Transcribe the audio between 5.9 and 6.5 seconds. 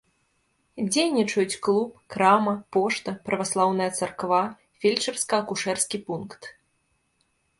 пункт.